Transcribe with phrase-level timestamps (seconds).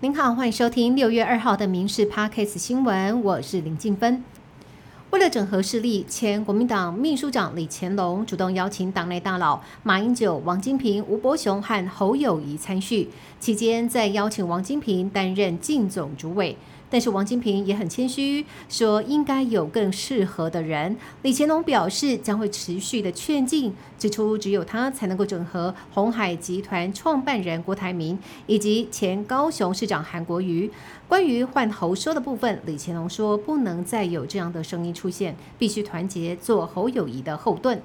[0.00, 4.22] 您好，欢迎收听六月二号的《民事 Parkes》新闻，我是林静芬。
[5.08, 13.08] 为了整合势力，前国民党秘书长李乾隆主动邀请党内大佬马英九、王金平、吴伯雄和侯友谊参叙，
[13.40, 16.54] 期间再邀请王金平担任进总主委。
[16.88, 20.96] 但是王金平也很谦虚，说应该有更适合的人。
[21.22, 30.70] 李乾隆表示将会持续的劝进，指出只有他才能够整合红海集团创办人郭台铭以及前高雄市长韩国瑜。
[31.08, 37.80] 关于换侯说的部分，李乾隆说不能再有这样的声音出现，必须团结做侯友谊的后盾。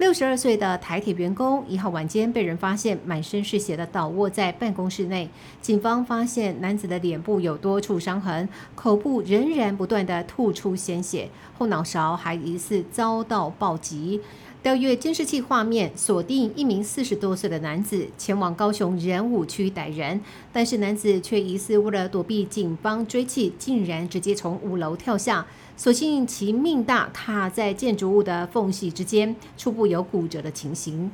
[0.00, 5.28] 六十二岁的台铁员工一号晚间被人发现满身是血的倒卧在办公室内，
[5.60, 14.22] 警方发现男子的脸部有多处伤痕，口部仍然不断的吐出鲜血，后脑勺还疑似遭到暴击。
[14.62, 20.18] 调阅监视器画面，锁定一名四十多岁的男子前往高雄仁武区逮人，
[20.50, 25.46] 但是男子却疑似为了躲避警方追缉，竟然直接从五楼跳下。
[25.82, 31.10] 所幸其命大，踏在建筑物的缝隙之间，初步有骨折的情形。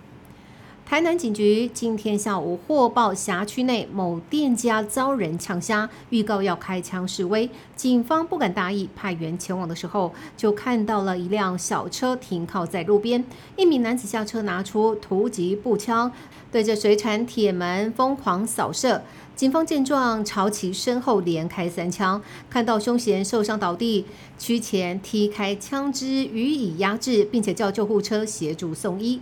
[0.88, 7.50] 台南警局今天下午获报辖区内某店家遭人枪杀，预告要开枪示威。
[7.74, 13.24] 警方不敢大意，派员前往的时候，就看到了一辆小车停靠在路边，
[13.56, 16.12] 一名男子下车拿出突击步枪，
[16.52, 19.02] 对着水产铁门疯狂扫射。
[19.34, 24.04] 警方见状，朝其身后连开三枪，看到凶嫌受伤倒地，
[24.38, 29.20] 屈前踢开枪支予以压制，并且叫救护车协助送医。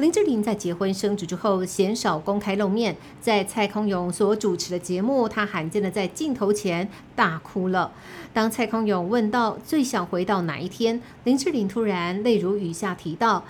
[0.00, 2.96] 林志玲在结婚生子之后，鲜少公开露面。
[3.20, 7.92] 在蔡康永所主持的节目，她罕见的在镜头前大哭了。
[8.32, 13.44] 当蔡康永问到最想回到哪一天，林志玲突然泪如雨下，提到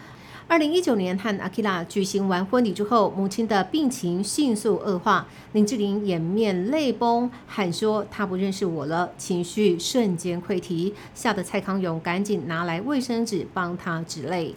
[0.48, 14.56] 二零一九年和阿基拉举行完婚礼之后，母亲的病情迅速恶化，林志玲掩面泪崩，喊说她不认识我了，情绪瞬间溃堤，吓得蔡康永赶紧拿来卫生纸帮她止泪。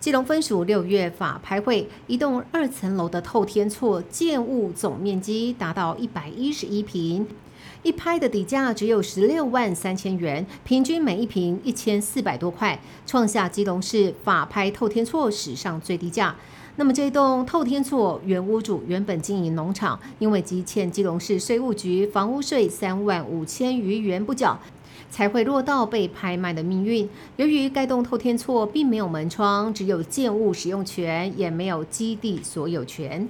[0.00, 7.26] 基隆分署六月法拍会，一栋二层楼的透天厝建物总面积达到一百一十一平，
[7.82, 16.34] 一拍的底价只有十六万三千元，平均每一平一千四百多块，创下基隆市法拍透天厝史上最低价。
[16.76, 24.58] 那么这栋透天厝原屋主原本经营农场，因为积欠基隆市税务局房屋税三万五千余元不缴。
[25.08, 27.08] 才会落到被拍卖的命运。
[27.36, 33.28] 由于该栋透天厝并没有门窗，只有建物使用权，也没有基地所有权。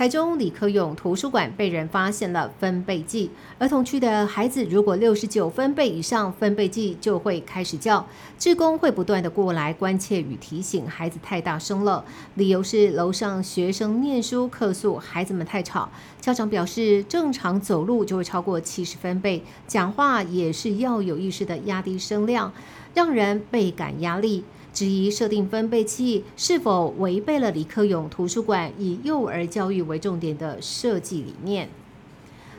[0.00, 8.06] 台中李克勇图书馆被人发现了分贝计，儿童区的孩子如果六十九分贝以上，分贝计就会开始叫，
[8.38, 12.02] 志工会不断的过来关切与提醒孩子太大声了，
[12.36, 15.90] 理由是楼上学生念书客诉，孩子们太吵。
[16.18, 22.50] 家长表示，正常走路就会超过七十分贝，讲话也是要有意识的压低声量，
[22.94, 24.44] 让人倍感压力。
[24.72, 31.68] 质疑设定分贝器是否违背了李克勇图书馆以幼儿教育为重点的设计理念。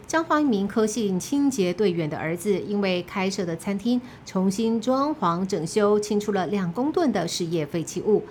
[0.08, 8.24] 彰化一名科信清洁队员的儿子，因为开设的餐厅重新装潢整修，清出了两公吨的事业废弃物。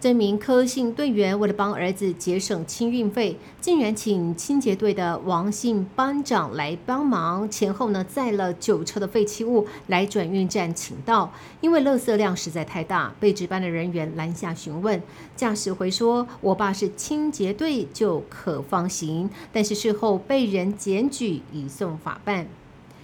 [0.00, 11.30] 这名科信队员为了帮儿子节省清运费，竟然请清洁队的王姓班长来帮忙，前后呢载了九车的废弃物来转运站请到。
[11.60, 15.02] 因为垃圾量实在太大，被值班的人员拦下询问，
[15.36, 22.46] 驾驶回说：“我爸是清洁队，就可放行。”但是事后被人检举，移送法办。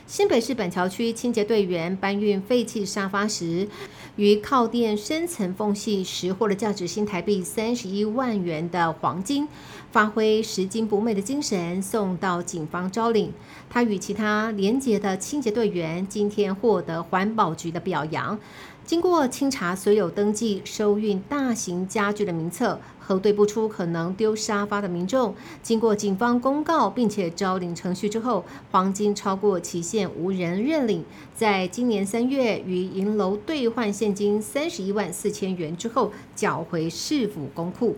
[0.06, 3.66] 新北市板桥区清洁队员搬运废弃沙发时，
[4.14, 9.48] 于靠垫深层缝隙拾获了价值新台币三十一万元的黄金，
[9.90, 13.32] 发挥拾金不昧的精神，送到警方招领。
[13.68, 18.38] 他与其他廉洁的清洁队员今天获得环保局的表扬。
[18.84, 37.94] 经过清查所有登记收运大型家具的名册，核对不出可能丢沙发的民众，经过警方公告并且招领程序之后，黄金超过期限无人认领，在今年三月于银楼兑换现金三十一万四千元之后，缴回市府公库。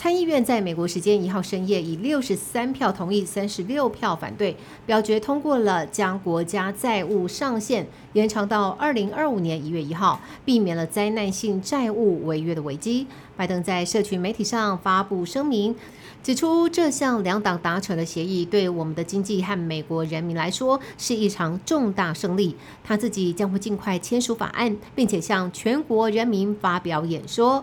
[0.00, 4.56] 参议院在美国时间一号深夜以六十三票同意、三十六票反对，
[4.86, 13.06] 表决通过了将国家债务上限延长到二零二五年一月一号，避免了灾难性债务违约的危机。
[13.36, 15.76] 拜登在社群媒体上发布声明，
[16.22, 22.56] 指出这项两党达成的协议对我们的经济和美国人民来说是一场重大胜利。
[22.82, 27.62] 他自己将会尽快签署法案，并且向全国人民发表演说。